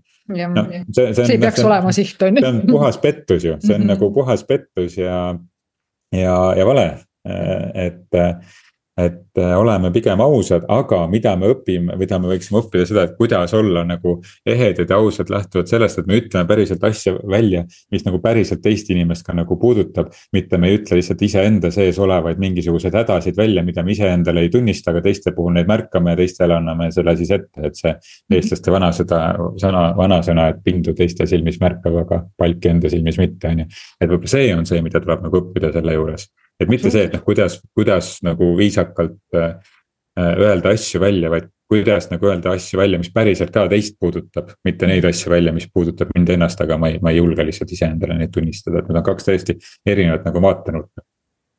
[0.50, 2.42] No, see, see, see ei peaks see on, olema siht, on ju.
[2.42, 3.92] see on puhas pettus ju, see on mm -hmm.
[3.94, 5.20] nagu puhas pettus ja,
[6.12, 6.88] ja, ja vale,
[7.74, 8.20] et
[8.98, 13.14] et äh, oleme pigem ausad, aga mida me õpime, mida me võiksime õppida seda, et
[13.18, 17.64] kuidas olla nagu ehedad ja ausad lähtuvalt sellest, et me ütleme päriselt asja välja.
[17.90, 21.98] mis nagu päriselt teist inimest ka nagu puudutab, mitte me ei ütle lihtsalt iseenda sees
[21.98, 26.20] olevaid mingisuguseid hädasid välja, mida me iseendale ei tunnista, aga teiste puhul neid märkame ja
[26.20, 27.94] teistele anname selle siis ette, et see.
[27.94, 28.36] Mhm.
[28.36, 29.20] eestlaste vanasõda,
[29.60, 33.66] sõna, vanasõna, et pindu teiste silmis märkab, aga palki enda silmis mitte, on ju.
[34.00, 36.28] et võib-olla see on see, mida tuleb nagu õppida selle juures
[36.60, 39.54] et mitte see, et noh, kuidas, kuidas nagu viisakalt äh,
[40.20, 44.50] öelda asju välja, vaid kuidas nagu öelda asju välja, mis päriselt ka teist puudutab.
[44.66, 47.72] mitte neid asju välja, mis puudutab mind ennast, aga ma ei, ma ei julge lihtsalt
[47.76, 51.06] iseendale neid tunnistada, et need on kaks täiesti erinevat nagu vaatenurka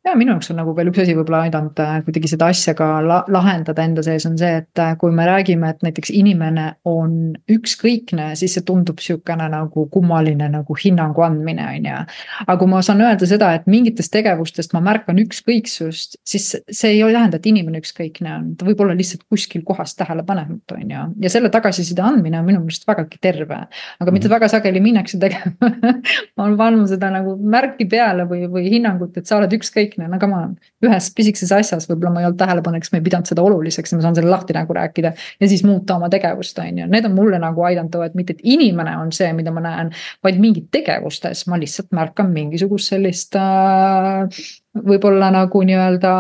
[0.06, 2.88] ja minu jaoks on nagu veel üks asi võib-olla aidanud äh, kuidagi seda asja ka
[3.06, 7.36] la lahendada enda sees on see, et äh, kui me räägime, et näiteks inimene on
[7.52, 12.00] ükskõikne, siis see tundub sihukene nagu kummaline nagu hinnangu andmine, on ju.
[12.48, 17.04] aga kui ma saan öelda seda, et mingitest tegevustest ma märkan ükskõiksust, siis see ei
[17.06, 21.06] tähenda, et inimene ükskõikne on, ta võib olla lihtsalt kuskil kohas tähelepanematu, on ju.
[21.28, 23.62] ja selle tagasiside andmine on minu meelest vägagi terve,
[24.02, 24.34] aga mida mhm.
[24.34, 25.72] väga sageli minnakse tegema
[26.36, 30.10] ma olen pannud seda nagu märki peale või, või hinnangut, et sa oled ükskõik kõik,
[30.10, 30.56] no come on.
[30.86, 34.00] ühes pisikeses asjas võib-olla ma ei olnud tähelepanelik, siis ma ei pidanud seda oluliseks ja
[34.00, 35.14] ma saan selle lahti nagu rääkida.
[35.42, 38.44] ja siis muuta oma tegevust, on ju, need on mulle nagu aidanud, et mitte, et
[38.56, 39.94] inimene on see, mida ma näen.
[40.24, 44.42] vaid mingid tegevustes ma lihtsalt märkan mingisugust sellist äh,
[44.76, 46.16] võib-olla nagu nii-öelda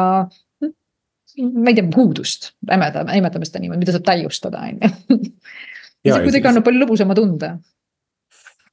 [1.41, 5.19] ma ei tea, puudust, nimetame, nimetame seda niimoodi, mida saab täiustada, on ju.
[6.05, 7.55] ja see kuidagi annab palju lõbusama tunde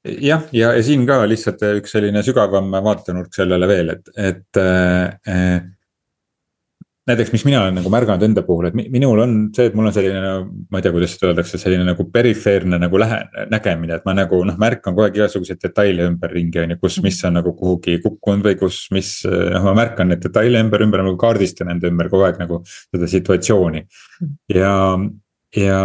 [0.04, 5.58] jah, ja, ja siin ka lihtsalt üks selline sügavam vaatenurk sellele veel, et, et äh,.
[7.08, 9.94] näiteks, mis mina olen nagu märganud enda puhul, et minul on see, et mul on
[9.96, 10.32] selline,
[10.68, 14.42] ma ei tea, kuidas seda öeldakse, selline nagu perifeerne nagu lähe-, nägemine, et ma nagu
[14.44, 18.50] noh, märkan kogu aeg igasuguseid detaile ümberringi on ju, kus, mis on nagu kuhugi kukkunud
[18.50, 19.14] või kus, mis.
[19.24, 23.08] noh, ma märkan neid detaile ümber, ümber nagu kaardistan enda ümber kogu aeg nagu seda
[23.08, 23.86] situatsiooni
[24.52, 24.74] ja,
[25.56, 25.84] ja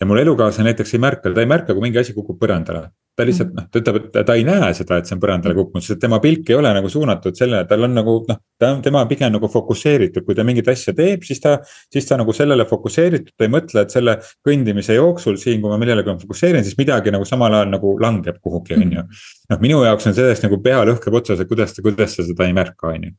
[0.00, 3.26] ja mul elukaaslane näiteks ei märka, ta ei märka, kui mingi asi kukub põrandale ta
[3.26, 5.98] lihtsalt noh, ta ütleb, et ta ei näe seda, et see on põrandale kukkunud, sest
[6.02, 8.38] tema pilk ei ole nagu suunatud sellele, tal on nagu noh.
[8.60, 11.56] ta on, tema pigem nagu fokusseeritud, kui ta mingit asja teeb, siis ta,
[11.94, 14.14] siis ta nagu sellele fokusseeritud, ta ei mõtle, et selle
[14.46, 18.38] kõndimise jooksul siin, kui ma millelegi olen fokusseerinud, siis midagi nagu samal ajal nagu langeb
[18.44, 19.06] kuhugi, on ju.
[19.50, 22.54] noh, minu jaoks on sellest nagu pea lõhkeb otsas, et kuidas, kuidas sa seda ei
[22.54, 23.14] märka, on ju.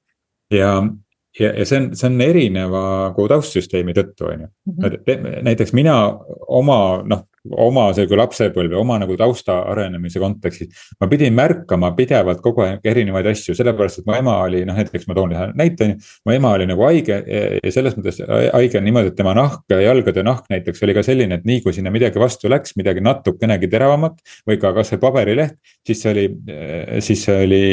[0.55, 0.73] ja,
[1.39, 4.53] ja, ja see on, see on erineva nagu taustsüsteemi tõttu, on ju.
[4.71, 5.43] Mhm.
[5.45, 5.97] näiteks mina
[6.47, 10.89] oma noh, oma sihuke lapsepõlve, oma nagu tausta arenemise kontekstis.
[10.99, 15.07] ma pidin märkama pidevalt kogu aeg erinevaid asju, sellepärast et mu ema oli noh, näiteks
[15.07, 16.09] ma toon ühe näite on ju.
[16.27, 17.21] mu ema oli nagu haige
[17.63, 21.47] ja selles mõttes haige niimoodi, et tema nahk, jalgade nahk näiteks oli ka selline, et
[21.47, 24.19] nii kui sinna midagi vastu läks, midagi natukenegi teravamat.
[24.47, 26.25] või ka kasvõi paberileht, siis see oli,
[27.05, 27.63] siis see oli,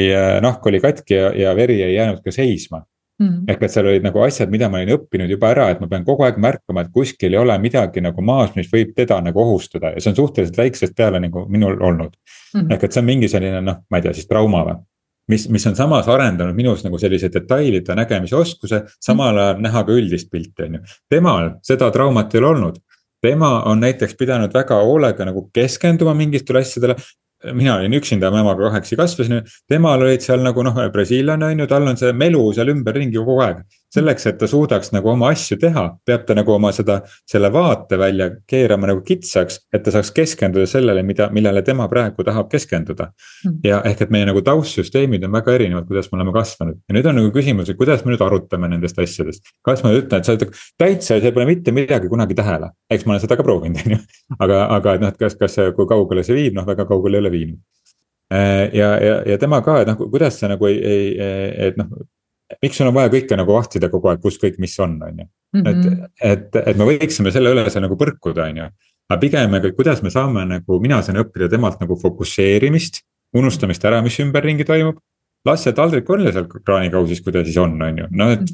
[0.44, 2.84] nahk oli katki ja, ja veri ei jäänud ka seisma
[3.16, 3.46] Mm.
[3.48, 6.02] ehk et seal olid nagu asjad, mida ma olin õppinud juba ära, et ma pean
[6.04, 9.94] kogu aeg märkama, et kuskil ei ole midagi nagu maas, mis võib teda nagu ohustada
[9.94, 12.66] ja see on suhteliselt väiksest peale nagu minul olnud mm..
[12.76, 14.76] ehk et see on mingi selline noh, ma ei tea siis trauma või.
[15.32, 19.44] mis, mis on samas arendanud minus nagu sellise detailide nägemise oskuse, samal mhm.
[19.46, 20.84] ajal näha ka üldist pilti, on ju.
[21.08, 22.82] temal seda traumat ei ole olnud
[23.24, 26.96] tema on näiteks pidanud väga hoolega nagu keskenduma mingitele asjadele,
[27.54, 31.66] mina olin üksinda, ma emaga kahekesi kasvasin, temal olid seal nagu noh, brasiillane on ju,
[31.70, 33.62] tal on see melu seal ümberringi kogu aeg
[33.96, 37.98] selleks, et ta suudaks nagu oma asju teha, peab ta nagu oma seda, selle vaate
[38.00, 43.10] välja keerama nagu kitsaks, et ta saaks keskenduda sellele, mida, millele tema praegu tahab keskenduda.
[43.44, 43.58] Hmm.
[43.64, 47.08] ja ehk, et meie nagu taustsüsteemid on väga erinevad, kuidas me oleme kasvanud ja nüüd
[47.10, 49.52] on nagu küsimus, et kuidas me nüüd arutame nendest asjadest.
[49.66, 50.46] kas ma ütlen, et sa oled
[50.80, 54.00] täitsa, sa pole mitte midagi kunagi tähele, eks ma olen seda ka proovinud, on ju.
[54.38, 57.20] aga, aga et noh, et kas, kas see, kui kaugele see viib, noh väga kaugele
[57.20, 57.60] ei ole viinud
[58.32, 61.08] äh, ja, ja, ja tema ka, et noh, kuidas sa nagu ei, ei,
[61.68, 61.90] et noh,
[62.62, 65.26] miks sul on vaja kõike nagu vahtida kogu aeg, kus kõik, mis on, on ju.
[65.62, 66.04] et, mhm.
[66.30, 68.70] et, et me võiksime selle üle seal nagu põrkuda, on ju.
[69.10, 73.02] aga pigem, kuidas me saame nagu, mina saan õppida temalt nagu fokusseerimist,
[73.36, 75.02] unustamist ära, mis ümberringi toimub.
[75.46, 78.48] las see taldrik olla seal kraanikausis, kui ta siis on, on ju, noh, et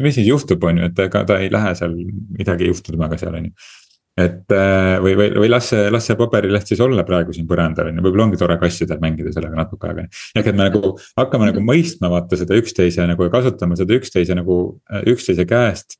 [0.00, 1.92] mis siis juhtub, on ju, et ega ta ei lähe seal,
[2.38, 3.52] midagi ei juhtu temaga seal, on ju
[4.18, 7.90] et äh, või, või, või las see, las see paberileht siis olla praegu siin põrandal
[7.90, 10.06] on ju, võib-olla ongi tore kassidel mängida sellega natuke aega.
[10.34, 14.34] ehk et me nagu hakkame nagu mõistma vaata seda üksteise nagu ja kasutama seda üksteise
[14.38, 14.58] nagu,
[14.90, 15.98] äh, üksteise käest.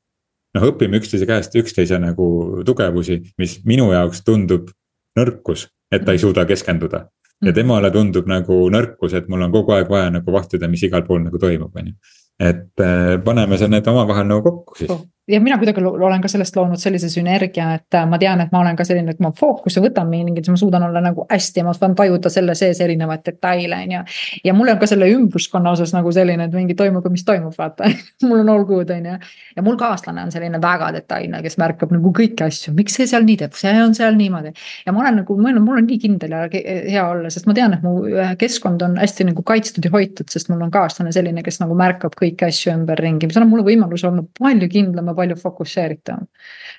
[0.56, 2.28] noh, õpime üksteise käest üksteise nagu
[2.66, 4.72] tugevusi, mis minu jaoks tundub
[5.18, 7.06] nõrkus, et ta ei suuda keskenduda.
[7.44, 11.06] ja temale tundub nagu nõrkus, et mul on kogu aeg vaja nagu vahtida, mis igal
[11.06, 11.94] pool nagu toimub, on ju.
[12.40, 14.98] et äh, paneme need omavahel nagu kokku siis
[15.28, 18.62] ja mina kuidagi olen ka sellest loonud sellise sünergia, et äh, ma tean, et ma
[18.62, 21.74] olen ka selline, et ma fookuse võtan mingit, siis ma suudan olla nagu hästi, ma
[21.76, 24.02] saan tajuda selle sees erinevaid detaile, on ju.
[24.48, 27.90] ja mul on ka selle ümbruskonna osas nagu selline, et mingi toimub, mis toimub, vaata
[28.28, 29.18] mul on all good, on ju.
[29.56, 33.28] ja mul kaaslane on selline väga detailne, kes märkab nagu kõiki asju, miks see seal
[33.28, 34.54] nii teeb, see on seal niimoodi.
[34.86, 37.76] ja ma olen nagu, olen, mul on nii kindel ja hea olla, sest ma tean,
[37.76, 37.98] et mu
[38.40, 42.16] keskkond on hästi nagu kaitstud ja hoitud, sest mul on kaaslane selline, kes nagu märkab
[42.18, 46.26] kõiki asju ümberringi, mis annab mulle võimaluse olla palju kindlam palju fokusseeritavam.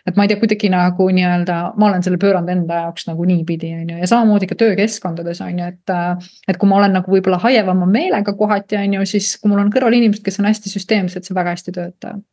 [0.08, 3.74] et ma ei tea, kuidagi nagu nii-öelda, ma olen selle pööranud enda jaoks nagu niipidi,
[3.82, 5.96] on ju, ja samamoodi ka töökeskkondades on ju, et.
[6.48, 9.72] et kui ma olen nagu võib-olla haievama meelega kohati, on ju, siis kui mul on
[9.74, 12.24] kõrval inimesed, kes on hästi süsteemsed, see väga hästi töötab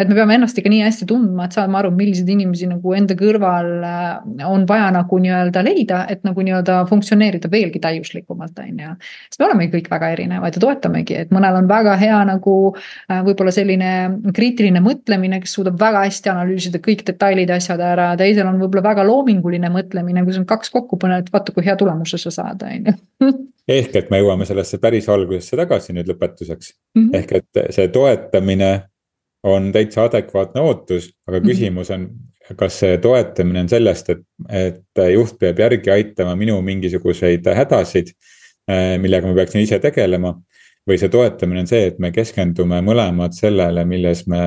[0.00, 3.16] et me peame ennast ikka nii hästi tundma, et saama aru, milliseid inimesi nagu enda
[3.18, 8.94] kõrval äh, on vaja nagu nii-öelda leida, et nagu nii-öelda funktsioneerida veelgi täiuslikumalt, on ju.
[9.28, 13.20] sest me olemegi kõik väga erinevad ja toetamegi, et mõnel on väga hea nagu äh,
[13.26, 13.92] võib-olla selline
[14.36, 18.86] kriitiline mõtlemine, kes suudab väga hästi analüüsida kõik detailid ja asjad ära, teisel on võib-olla
[18.90, 22.92] väga loominguline mõtlemine, kui sa kaks kokku paned, vaata kui hea tulemuse sa saad, on
[22.92, 23.32] ju
[23.70, 27.02] ehk et me jõuame sellesse päris algusesse tagasi nüüd lõpetuseks mm.
[27.02, 27.18] -hmm.
[27.20, 28.70] ehk et see toetamine
[29.42, 31.48] on täitsa adekvaatne ootus, aga mhm.
[31.48, 32.08] küsimus on,
[32.58, 38.12] kas see toetamine on sellest, et, et juht peab järgi aitama minu mingisuguseid hädasid,
[38.68, 40.36] eh, millega ma peaksin ise tegelema.
[40.88, 44.40] või see toetamine on see, et me keskendume mõlemad sellele, milles me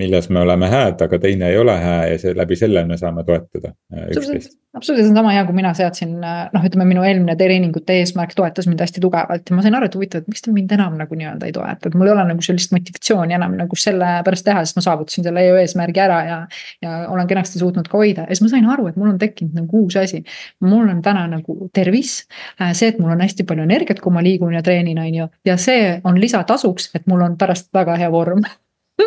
[0.00, 3.24] milles me oleme hääd, aga teine ei ole hää ja see läbi selle me saame
[3.28, 4.54] toetada äh, üksteist.
[4.76, 8.80] absoluutselt, sama hea, kui mina seadsin äh, noh, ütleme minu eelmine treeningute eesmärk toetas mind
[8.80, 11.48] hästi tugevalt ja ma sain aru, et huvitav, et miks ta mind enam nagu nii-öelda
[11.48, 14.80] ei toeta, et mul ei ole nagu sellist motivatsiooni enam nagu selle pärast teha, sest
[14.80, 16.40] ma saavutasin selle EU eesmärgi ära ja.
[16.84, 19.60] ja olen kenasti suutnud ka hoida ja siis ma sain aru, et mul on tekkinud
[19.60, 20.24] nagu uus asi.
[20.64, 22.22] mul on täna nagu tervis,
[22.56, 25.30] äh, see, et mul on hästi palju energiat, kui ma liigun ja treenin, on ju,
[25.44, 28.40] ja see on lisatasuks, et mul on pärast väga hea vorm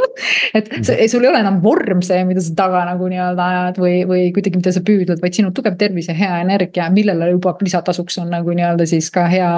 [0.58, 3.96] et see, sul ei ole enam vorm see, mida sa taga nagu nii-öelda ajad või,
[4.10, 8.20] või kuidagi, mida sa püüdled, vaid sinu tugev tervis ja hea energia, millele juba lisatasuks
[8.24, 9.52] on nagu nii-öelda siis ka hea.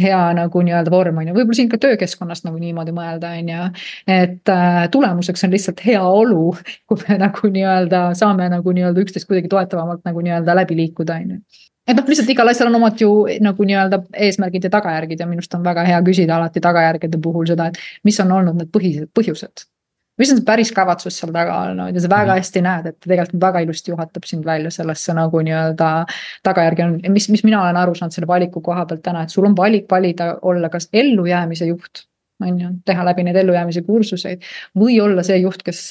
[0.00, 3.70] hea nagu nii-öelda vorm on ju, võib-olla siin ka töökeskkonnas nagu niimoodi mõelda, on ju.
[4.10, 6.54] et äh, tulemuseks on lihtsalt hea olu,
[6.88, 11.36] kui me nagu nii-öelda saame nagu nii-öelda üksteist kuidagi toetavamalt nagu nii-öelda läbi liikuda, on
[11.36, 13.10] ju et noh, lihtsalt igal asjal on omad ju
[13.42, 17.48] nagu nii-öelda eesmärgid ja tagajärgid ja minu arust on väga hea küsida alati tagajärgede puhul
[17.50, 19.66] seda, et mis on olnud need põhilised põhjused
[20.20, 22.42] mis on see päris kavatsus seal taga olnud ja sa väga mhm.
[22.42, 25.90] hästi näed, et tegelikult väga ilusti juhatab sind välja sellesse nagu nii-öelda.
[26.46, 29.48] tagajärgi on, mis, mis mina olen aru saanud selle valiku koha pealt täna, et sul
[29.48, 32.06] on valik valida, olla kas ellujäämise juht.
[32.40, 34.46] on ju, teha läbi neid ellujäämise kursuseid
[34.78, 35.90] või olla see juht, kes,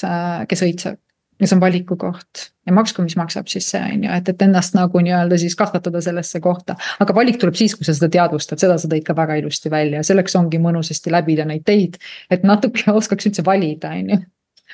[0.50, 0.98] kes õitseb
[1.40, 4.42] ja see on valiku koht ja maksku, mis maksab siis see on ju, et, et
[4.46, 6.76] ennast nagu nii-öelda siis kasvatada sellesse kohta.
[7.00, 10.04] aga valik tuleb siis, kui sa seda teadvustad, seda sa tõid ka väga ilusti välja,
[10.06, 11.98] selleks ongi mõnusasti läbida neid teid.
[12.30, 14.20] et natuke oskaks üldse valida, on ju.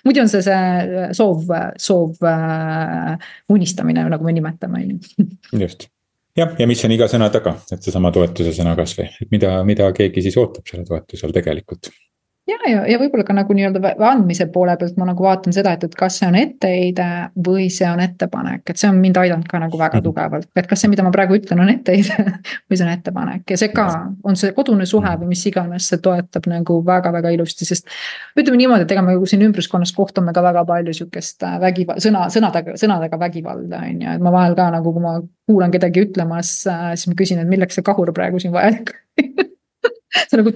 [0.04, 1.52] muidu on see see soov,
[1.82, 5.28] soov äh, unistamine, nagu me nimetame, on ju.
[5.66, 5.88] just
[6.36, 9.88] jah, ja mis on iga sõna taga, et seesama toetuse sõna kasvõi, et mida, mida
[9.96, 11.92] keegi siis ootab selle toetuse all tegelikult
[12.46, 15.86] ja, ja, ja võib-olla ka nagu nii-öelda andmise poole pealt ma nagu vaatan seda, et,
[15.88, 17.06] et kas see on etteheide
[17.46, 20.04] või see on ettepanek, et see on mind aidanud ka nagu väga mhm.
[20.06, 22.16] tugevalt, et kas see, mida ma praegu ütlen, on etteheide
[22.68, 23.44] või see on ettepanek.
[23.50, 23.86] Ja see ka
[24.26, 27.90] on see kodune suhe või mis iganes, see toetab nagu väga-väga ilusti, sest.
[28.38, 32.04] ütleme niimoodi, et ega me ju siin ümbruskonnas kohtume ka väga palju sihukest äh, vägivalda,
[32.04, 36.06] sõna, sõnadega, sõnadega vägivalda on ju, et ma vahel ka nagu, kui ma kuulan kedagi
[36.06, 38.94] ütlemas, äh, siis ma küsin, et milleks see kahur praegu siin vajalik
[40.30, 40.52] sa nagu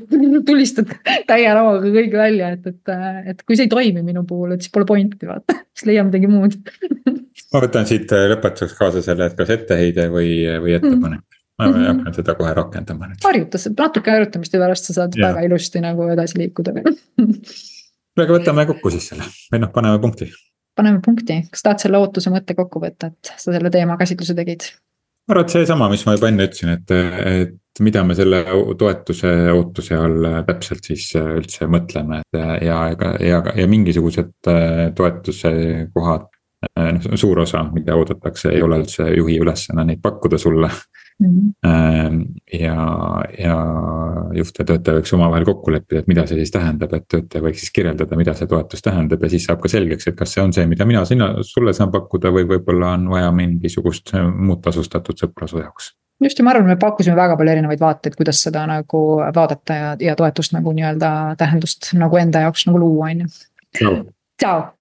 [0.46, 0.92] tulistad
[1.28, 2.94] täie rauaga kõik välja, et, et,
[3.34, 6.30] et kui see ei toimi minu puhul, et siis pole pointi vaata, siis leia midagi
[6.30, 6.58] muud
[7.50, 11.38] ma võtan siit äh, lõpetuseks kaasa selle, et kas etteheide või, või ettepanek mm.
[11.60, 11.88] ma mm -hmm.
[11.92, 13.24] hakkan seda kohe rakendama nüüd.
[13.24, 15.28] harjutas, natuke harjutamist ja pärast sa saad ja.
[15.28, 16.94] väga ilusti nagu edasi liikuda kuule,
[18.26, 20.30] aga võtame kokku siis selle või noh, paneme punkti.
[20.76, 24.70] paneme punkti, kas tahad selle ootuse mõtte kokku võtta, et sa selle teema käsitluse tegid?
[25.28, 26.96] ma arvan, et seesama, mis ma juba enne ütlesin, et,
[27.30, 28.42] et mida me selle
[28.78, 35.52] toetuse ootuse all täpselt siis üldse mõtleme, et ja, ja, ja, ja mingisugused äh, toetuse
[35.94, 36.28] kohad.
[36.76, 41.30] Äh, noh, suur osa, mida oodatakse, ei ole üldse juhi ülesanne neid pakkuda sulle mm.
[41.64, 42.18] -hmm.
[42.58, 42.82] ja,
[43.38, 43.54] ja
[44.36, 47.64] juht ja töötaja võiks omavahel kokku leppida, et mida see siis tähendab, et töötaja võiks
[47.64, 50.52] siis kirjeldada, mida see toetus tähendab ja siis saab ka selgeks, et kas see on
[50.52, 55.48] see, mida mina sina, sulle saan pakkuda või võib-olla on vaja mingisugust muud tasustatud sõpra
[55.48, 59.02] su jaoks just ja ma arvan, me pakkusime väga palju erinevaid vaateid, kuidas seda nagu
[59.36, 63.30] vaadata ja, ja toetust nagu nii-öelda tähendust nagu enda jaoks nagu luua, on ju.
[64.40, 64.62] tšau.